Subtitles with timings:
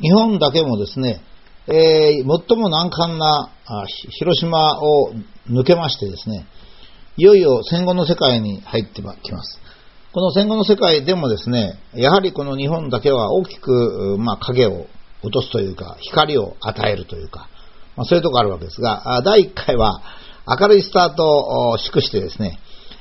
[0.00, 1.20] 日本だけもですね、
[1.66, 3.50] えー、最も難関な
[4.18, 5.12] 広島を
[5.50, 6.46] 抜けましてですね、
[7.16, 9.60] いよいよ戦後の世界に入ってきます。
[10.12, 14.86] この戦後の世界でもですね、やはりこの日本だけは大きく、まあ、影を
[15.22, 17.48] 落とすというか、光を与えるというか、
[17.96, 20.00] まあ、そういうところがあるわけですが、第1回は
[20.46, 22.58] 明るいスタートを祝してですね、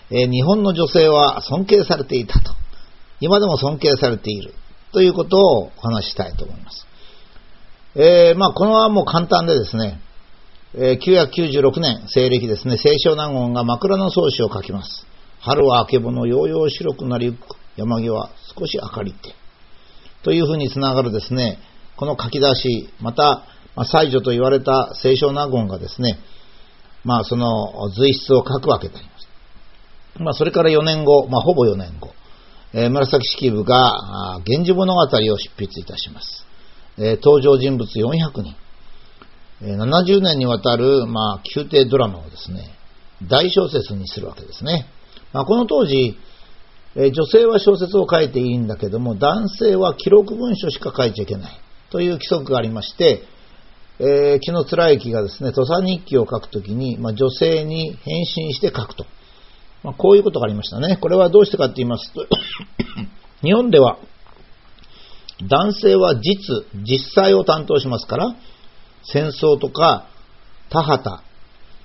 [0.10, 2.54] えー、日本の女性は尊敬されていたと、
[3.20, 4.54] 今でも尊敬されている
[4.92, 6.87] ということをお話ししたいと思います。
[8.00, 10.00] えー、まあ、このはもう簡単でですね、
[10.76, 15.08] えー、996年、西暦ですね、清少納言が枕草子を書きます。
[15.40, 17.40] 春は明けぼのようよう白くなりゆく、
[17.76, 19.34] 山際少し明かりて。
[20.22, 21.58] というふうにつながるですね、
[21.96, 26.20] この書き出し、また、まあ、才女と言われた清少納言がですね、
[27.04, 29.28] まあ、その随筆を書くわけであります。
[30.20, 32.12] まあ、それから4年後、まあ、ほぼ4年後、
[32.74, 35.08] えー、紫式部が、源氏物語を
[35.40, 36.47] 執筆いたします。
[36.98, 38.56] え、登場人物400人、
[39.62, 42.72] え、70年にわたる、まあ、宮廷ドラマをですね、
[43.24, 44.88] 大小説にするわけですね。
[45.34, 46.18] まあ、この当時、
[46.96, 51.52] え、女性は小説を書いていいんだけども、男性は記録文書しか書いちゃいけない
[51.92, 53.24] という規則がありまして、
[54.00, 59.06] えー、木野貫之がですね、土佐日記を書くときに、まあ、女性に変身して書くと。
[59.84, 60.98] まあ、こういうことがありましたね。
[60.98, 62.26] これはどうしてかと言いますと、
[63.44, 63.98] 日本では
[65.44, 68.36] 男性は実、実際を担当しますから、
[69.04, 70.08] 戦争とか
[70.70, 71.24] 田畑、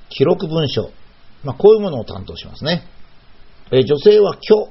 [0.09, 0.91] 記録文書、
[1.44, 2.86] まあ、こういうものを担当しますね。
[3.70, 4.70] え女性は虚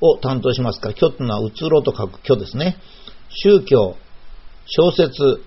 [0.00, 2.76] を担当しますから、虚というのはうつろと書く虚ですね。
[3.28, 3.96] 宗教、
[4.66, 5.42] 小説、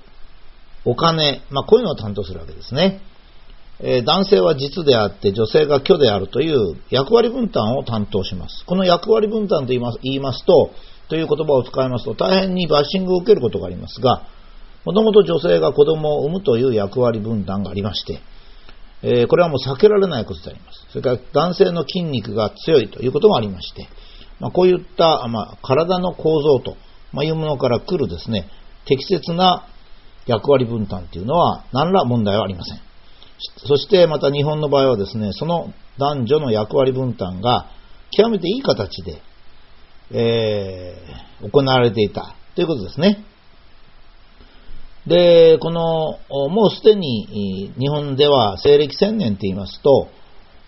[0.86, 3.02] お金、まあ、こういうのを担当するわけですね。
[3.80, 8.64] え、男性は実であって女性が虚であるという役割分担を担当します。
[8.66, 10.72] この役割分担と言います言いますと、
[11.14, 14.26] という言葉を使いますと大変にバッシングを受けることがありますが、
[14.84, 18.20] もともと女性が子供を産むという役割分担がありまして、
[19.04, 20.88] え、これはもう避けられないことであります。
[20.90, 23.88] それから男性の筋肉が強いということもありまして、
[24.40, 26.78] まあ、こういった、まあ、体の構造と、
[27.12, 28.50] まいうものから来るですね、
[28.86, 29.68] 適切な
[30.26, 32.80] 役割分担というのは何ら問題はありません。
[33.68, 37.68] そしてまた日本の場合はですね、その男女の役割分担が
[38.10, 39.22] 極めていい形で
[40.14, 43.24] えー、行われていたということですね。
[45.08, 46.20] で、この、
[46.50, 50.08] もうすでに日本では西暦1000年と言いますと、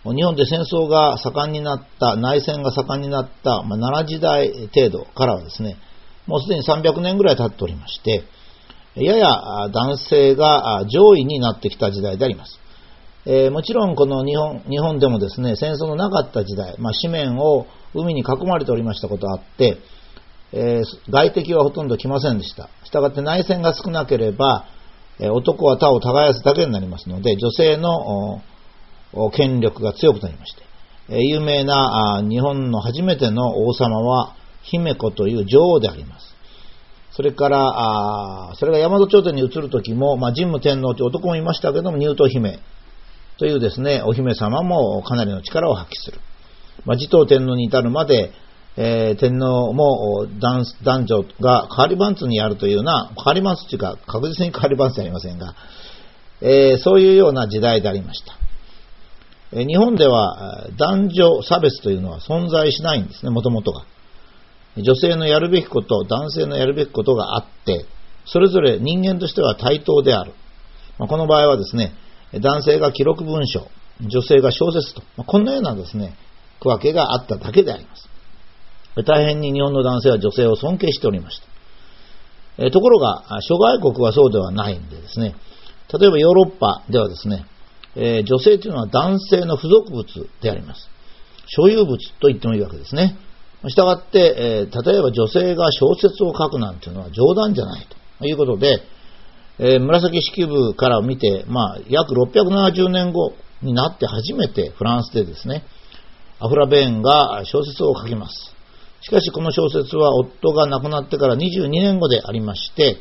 [0.03, 5.78] 日本で戦争が盛んになった、内戦が盛んになった、まあ、奈良時代程度からはですね、
[6.28, 8.23] もうすでに300年ぐらい経っておりまして、
[8.95, 12.59] やや男性が上位になってきた時代であります。
[13.25, 19.78] えー、もちろんこの日本日本でもですね、戦争のなかった時代、まあ、紙面を海に囲まれておりましたことあって、
[20.51, 22.69] えー、外敵はほとんど来ませんでした。
[22.83, 24.66] したがって内戦が少なければ、
[25.19, 28.41] え、男は他を耕すだけになりますので、女性の
[29.34, 30.63] 権力が強くなりまして、
[31.09, 36.35] え、有名な日本の初めての王様は姫子という女王であります。
[37.11, 42.59] それから、あそれが大和朝廷に移るときも、まあ、神武天皇という男もいましたけども、乳頭姫
[43.38, 46.19] というですね、お姫様もかなりの力を発揮する。
[46.85, 48.31] まあ、持統天皇に至るまで、
[48.78, 55.56] えー、天皇も男女が代わり番ツにやるというような、代わり番ツというか確実に代わり番ツではありませんが、
[56.41, 58.38] えー、そういうような時代でありました。
[59.53, 63.85] えー、日本では男女差別というのは存在しないんですね、もともとが。
[64.78, 67.85] 女性のやるべきこと、男性のやるべきことがあって、
[68.25, 70.34] それぞれ人間としては対等である。
[70.97, 71.94] まあ、この場合はですね、
[72.34, 73.69] 男性が記録文書、
[74.02, 76.16] 女性が小説と、まあ、こんなようなですね、
[76.59, 78.09] 区分けがあっただけであります。
[79.05, 81.41] 大変に日本の男性は女性を尊敬しておりまし
[82.57, 82.71] た。
[82.71, 85.35] ところが、諸外国はそうではないんでですね、
[85.99, 87.45] 例えばヨーロッパではですね、
[87.95, 90.05] え女性というのは男性の付属物
[90.41, 90.89] であります。
[91.47, 93.17] 所有物と言ってもいいわけですね。
[93.67, 97.87] したがって、え例えば女性が小説を書くなんていうのは冗談じゃない
[98.19, 98.81] ということで、
[99.58, 105.63] え、紫式部から見て、まあ、約670年後になって初めてフランスでですね、
[106.40, 108.55] アフラベーンが小説を書きます。
[109.02, 112.97] しかしこの小説は夫が亡くなってから22年後でありまして、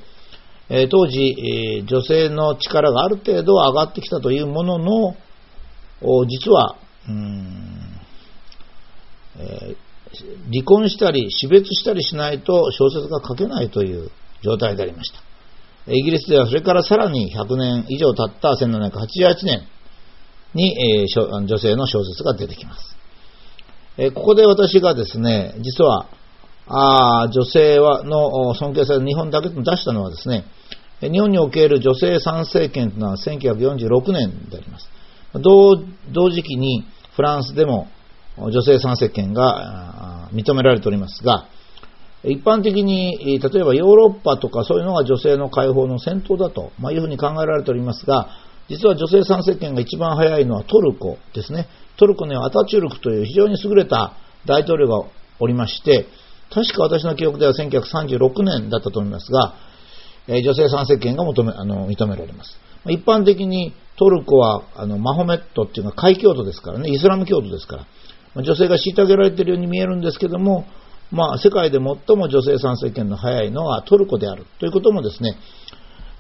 [0.69, 5.17] え、当時、え、女性の力がある程度上がってきたというものの、
[6.27, 6.77] 実は、
[9.39, 9.77] え、
[10.53, 14.11] 離婚したり死別したりしないと小説が書けないという
[14.43, 15.93] 状態でありました。
[15.93, 19.67] イギリスではそれからさらに100年以上経った1788年
[20.55, 22.94] に、え、女性の小説が出てきます。
[23.97, 26.07] え、ここで私がですね、実は、
[26.67, 30.45] あ女性はの尊敬される日本だけと出したのはですね、
[31.01, 34.89] 日本における女性参政権というのは1946年であります。
[35.35, 35.77] 同
[36.11, 37.89] 同時期にフランスでも
[38.39, 41.47] 女性参政権が認められておりますが、
[42.25, 48.31] 一般的に、例えばヨーロッパとかそういうのが女性の解放の先頭だと、まあ、いうふうに考えられておりますが、
[48.69, 51.69] 実は女性参政権が一番早いのはトルコですね。
[51.97, 54.15] トルコにはアタチュルクという非常に優れた
[54.47, 55.09] 大統領が
[55.39, 56.07] おりまして、
[56.53, 59.55] 確か私の記憶では1936年だったと思いますが、
[60.27, 62.59] え女性参政権が求めあの認められます。
[62.87, 67.87] 一般的にトルコはあのマホメットっていうのは海教徒ですからね、イスラム教徒ですか
[68.35, 70.67] ら、女性が虐げられているように見えるんですけども、
[71.11, 75.37] まあ、世界で最も女性参政権の早いのはトルコであるということもですね、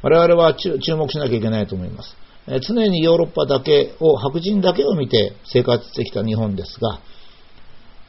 [0.03, 2.17] 我々は注目しなきゃいけないと思います。
[2.46, 7.00] 常にヨーロッパだけを、白人だけを見て生活してきた日本ですが、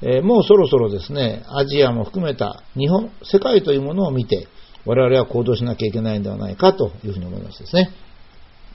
[0.02, 4.48] えもうそろそろですね、アジアも含めた日本、世界というものを見て、
[4.86, 7.92] 我々は行動しなきゃいけないんではないかというふうに思いますですね。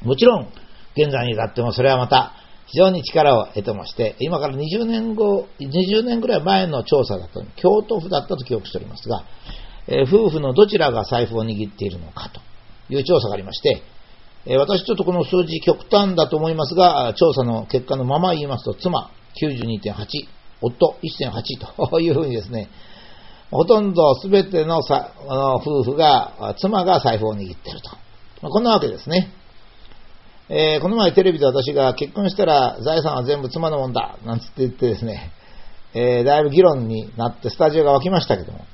[0.02, 0.48] もちろん、
[0.96, 2.32] 現在に至ってもそれはまた
[2.66, 9.24] 非常に力を得てまして、今から20年後、20年ぐらい前の調査だと、京都府だったと記憶しておりますが、
[9.88, 12.40] え、夫婦のどちらが財布を握っているのかと
[12.92, 13.82] いう調査がありまして、
[14.46, 19.10] え、私ちょっとこの数字極端だと思いますが、調査の結果のまま言いますと、妻
[19.42, 20.06] 92.8、
[20.62, 22.70] 夫1.8というふうにですね、
[23.50, 27.90] ほとんど全ての夫婦が、妻が財布を握っていると。
[28.42, 29.32] ま、こんなわけですね。
[30.48, 35.30] えー、この前テレビで私が結婚したら財産は全部妻のもんだ、なんつって言ってですね、
[35.94, 38.64] えー、だいぶ議論になってスタジオが沸きましたけども、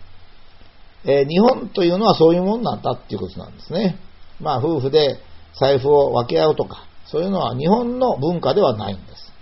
[1.05, 3.99] えー、日本というのはそういうもんなんだっていうことなんですね。
[4.41, 5.19] まあ夫婦で
[5.58, 9.32] 財布を分け合うとか、そういうのは日本の文化ではないんです。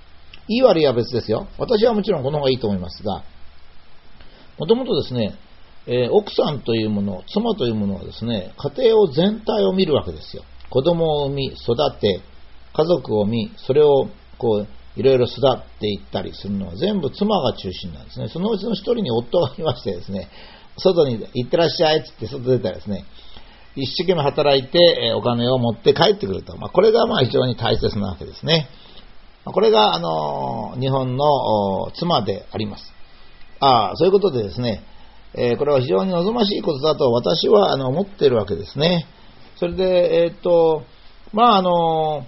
[0.48, 1.48] いい悪いは別ですよ。
[1.58, 3.24] 私はもちろんこの方がいいと思いますが、
[4.58, 5.36] もともとですね、
[5.86, 10.44] えー、奥さんというもの、妻というものはですね、家庭を全体を見るわけですよ。
[10.70, 12.20] 子供を産み、育て、
[12.72, 14.08] 家族を見、それを
[14.38, 18.28] こう、いろいろ育っていったりするのは全部妻が中心なんですね。
[18.28, 20.28] そのうちの一人に夫がいましてですね、
[20.78, 23.04] 外に行ってらっしゃいって言って外出たらですね、
[23.76, 26.56] 一生懸命働いてお金を持って帰ってくると。
[26.56, 28.68] まあ、これがまあ非常に大切なわけですね。
[29.44, 32.92] これが、あの、日本の妻であります。
[33.60, 34.82] ああ、そういうことでですね、
[35.34, 39.06] え、これは非常に望ましいことだと私はあの思っているわけですね。
[39.56, 40.84] それで、えー、っと、
[41.32, 42.24] まあ、あの、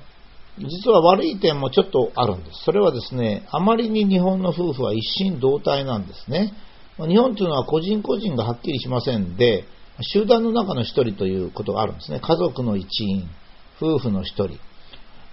[0.58, 2.64] 実は悪い点もちょっとあるんです。
[2.64, 6.52] それはですね、あまりに日本の夫婦は一心同体なんですね。
[6.98, 9.64] 日本というのは個人個人がはっきりしませんで、
[10.02, 12.20] 集団の中の一人ということがあるんですね。
[12.20, 13.28] 家族の一員、
[13.80, 14.58] 夫婦の一人。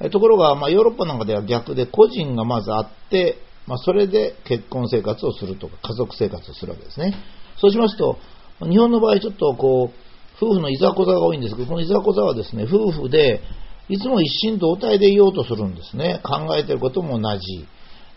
[0.10, 3.38] ところが、まあ、ヨーロッパなんかでは逆で個人がまずあって、
[3.68, 7.16] まあ、それで結婚生活をするとか、家族生活をするわけですね。
[7.58, 8.18] そうしますと、
[8.62, 13.42] 日本の場合ちょっとこう、夫婦のいざこざが多いんですけど、このいざこざはですね、夫婦で、
[13.90, 16.22] いつも一心同体でいようとするんですね。
[16.24, 17.66] 考えてることも同じ。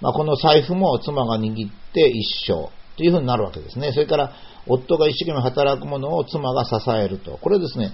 [0.01, 3.93] まあ、この財布も妻が握って一緒というふうになるわけですね。
[3.93, 4.33] それから、
[4.67, 7.39] 夫が一生懸命働くものを妻が支えると。
[7.39, 7.93] これですね、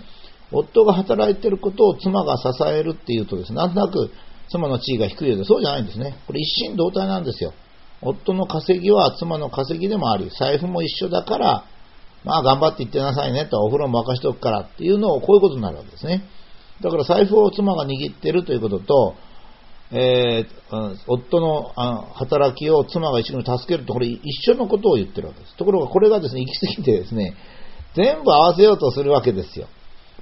[0.53, 4.11] 夫が働いてることを妻が支えるっていうとですね、なんとなく
[4.51, 6.17] 妻の地位が低いようで、そうじゃないんですね。
[6.27, 7.53] これ一心同体なんですよ。
[8.03, 11.65] 夫の稼ぎは妻の稼ぎでもあり、財布も一緒だから、
[12.25, 16.25] まあ頑張って行ってなさいねと、お風呂も沸かしておくからっていうのをこういうことになるわけですね。
[16.83, 19.15] だから財布を妻が握ってるということと、
[19.95, 21.73] えー、夫の
[22.15, 25.57] 働きを妻が一緒に助けると、これ一緒のことを言ってるわけです。
[25.57, 27.35] ところがこれがですね、行き過ぎてですね、
[27.95, 29.69] 全部合わせようとするわけですよ。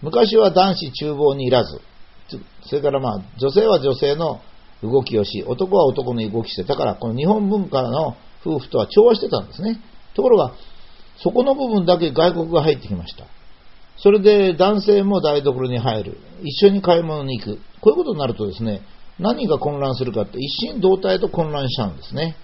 [0.02, 1.80] 昔は男子厨房にいらず、
[2.66, 4.40] それからまあ、女性は女性の
[4.82, 9.80] 動きをし、男は男の動きして、だからこの日本文化の夫婦とは調和してたんですね。
[10.14, 10.54] ところが、
[11.22, 13.26] そこの部分だけ外国が入ってきました。
[13.98, 16.18] それで男性も台所に入る。
[16.42, 17.60] 一緒に買い物に行く。
[17.80, 18.80] こういうことになるとですね、
[19.20, 22.36] 何が混乱するかって一心同体と混乱しちゃうんですね。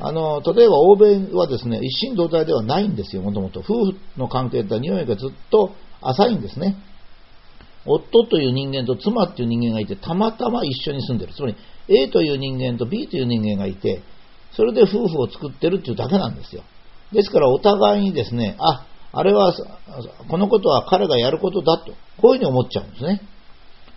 [0.00, 3.60] あの、例えば欧米はですね、一心同体ではないんですよ、もともと。
[3.60, 6.76] 夫婦の関係って匂いがずっと浅いんですね。
[7.84, 11.32] 夫という人間と妻という人間がいて、たまたま一緒に住んでる。
[11.34, 11.56] つまり、
[11.88, 14.02] A という人間と B という人間がいて、
[14.52, 16.62] それで夫婦を作ってるっていうだけなんですよ。
[17.12, 19.52] ですからお互いにですね、あ、あれは、
[20.28, 23.22] このことは彼がやることだと、こういうふうに思っちゃうんですね。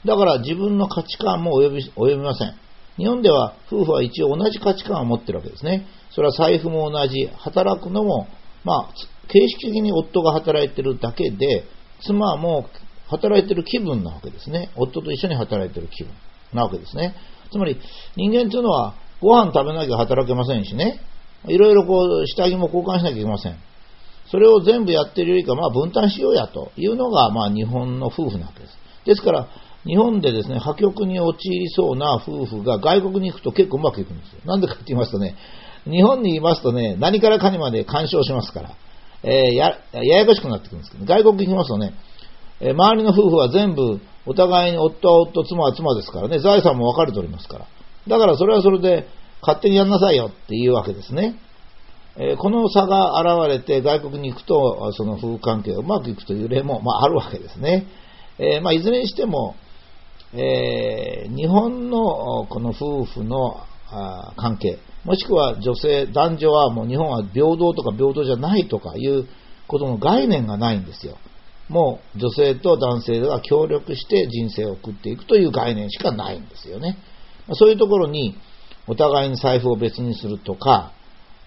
[0.05, 2.55] だから自分の価値観も及び及びません。
[2.98, 5.88] 日本では夫婦は一応同じ価値観を持ってるわけですね。
[6.12, 8.27] それは財布も同じ、働くのも、
[8.63, 8.89] まあ、
[9.27, 11.63] 形式的に夫が働いてるだけで、
[12.05, 12.70] 妻も
[13.08, 14.72] 働いてる気分なわけですね。
[14.75, 16.13] 夫と一緒に働いてる気分
[16.53, 17.15] なわけですね。
[17.51, 17.77] つまり、
[18.15, 21.00] 人間というのは、ご飯食べなきゃ働けませんしね。
[21.48, 23.58] いろいろこう、下着も交換しなきゃいけません。
[24.29, 28.77] それを全部やってるよりか、まあ分担しようやというのが、まあ日本の夫婦なわけです。
[29.05, 29.48] ですから、
[29.85, 34.41] 日本でですね、破局に陥りそうな夫婦が外国に行くと結構うまくいくんですよ。
[34.45, 35.35] なんでかって言いますとね、
[35.85, 38.75] 日本にいますとね、何からかにまで干渉しますから、
[39.23, 41.93] えー、や、ややこしくなってくるんですけど、外国行きますとね、
[42.59, 47.67] えー、周りの夫婦は全部、お互いに夫は夫、妻は妻ですからね、財産も分かれておりますから。
[48.07, 49.07] だからそれはそれで、
[49.41, 51.35] 勝手にやんなさいよっていうわけですね。
[52.17, 57.88] えー、この差が現れて外国に行くと、その夫婦関係がうまくいくという例も、まあ、あるわけですね。
[58.38, 59.55] えー、まあ、いずれにしても、
[60.33, 63.65] えー、日本のこの夫婦の
[64.38, 69.27] 関係、もしくは女性、男女はもう日本は平等とか平等じゃないとかいう
[69.67, 71.17] ことの概念がないんですよ。
[71.69, 76.97] もう女性と男性が協力して人生を送っていくという概念しかないんですよね。
[77.53, 78.38] そういうところに
[78.88, 80.93] お互いに財布を別にするとか、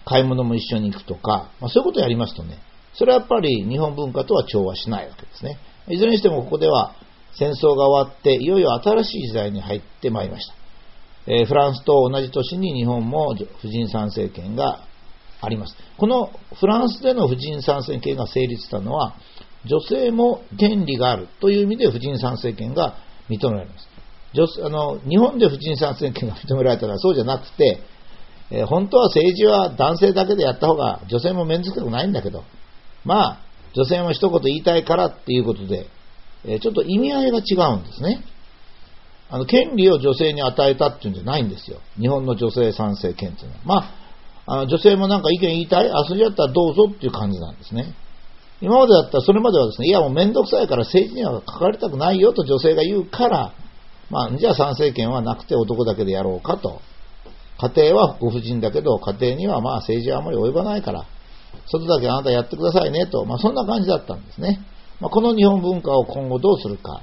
[0.05, 2.59] 買い物も一緒に行くとか、まあ、そういうことをやりますとね、
[2.93, 5.57] それはやっぱり日本文化とは調和しないわけですね。
[5.89, 6.95] いずれにしてもここでは
[7.37, 10.53] 戦争が終わって、いよいよ新しい時代に入ってまいりました。
[11.27, 14.85] えー、フランスと同じ年に日本も婦人参政権が
[15.41, 15.75] あります。
[15.97, 19.15] このフランスでの婦人参政権が成立したのは、
[19.65, 22.97] 女性も権利があるという意味で婦人参政権が
[23.29, 23.87] 認められます。
[24.33, 27.79] 女あの日本で婦人参政権が認められたのはそうじゃなくて、
[28.51, 32.43] えー、本当は政治は男性だけでやった方が女性も面倒くさくないんだけど、
[33.03, 33.39] まあ、
[33.73, 35.87] 女性も一言言いたいからっていうことで、
[36.47, 38.23] え、ちょっと意味合いが違うんですね。
[39.29, 41.79] あの、権利を女性に与えたっていうんじゃないんですよ。
[41.99, 43.61] 日本の女性参政権っていうのは。
[43.65, 43.75] ま
[44.47, 47.95] あ、あの女性もなんか意見言いたいあ、それだったらどうぞっていう感じなんですね。
[48.61, 53.53] 今までだったらそれまではですね、いやもうめんどくさいから政治には関わりたくないよと女性が言うから、
[54.09, 56.81] まあ、じゃあ参政権はなくて男だけでやろうかと。
[57.57, 61.05] 家庭はご婦人だけど、家庭にはまあ政治はあまり及ばないから、
[61.67, 64.59] 外だけあなたやってくださいねと、まあそんな感じだったんですね。
[64.99, 67.01] まあ、この日本文化を今後どうするか。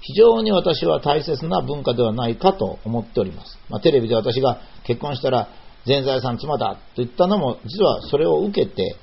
[0.00, 3.58] 非常に私は大切な文化ではないかと思っております。
[3.70, 5.48] まあ、テレビで私が結婚したら
[5.86, 8.96] 全財産妻だと言ったのも、実はそれを受けて、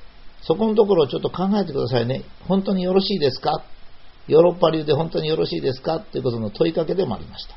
[0.44, 2.24] そこのところをちょっと考えてくださいね。
[2.48, 3.64] 本当によろしいですか？
[4.28, 6.00] ヨーロッパ流で本当によろしいですか？
[6.00, 7.56] ということの問いかけでもありました。